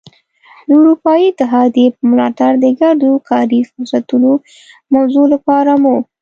د 0.67 0.69
اروپايي 0.79 1.25
اتحادیې 1.29 1.87
په 1.95 2.01
ملاتړ 2.09 2.51
د 2.63 2.65
ګډو 2.81 3.11
کاري 3.29 3.61
فرصتونو 3.71 4.31
د 4.39 4.43
موضوع 4.93 5.25
لپاره 5.33 5.71
مو. 5.81 5.95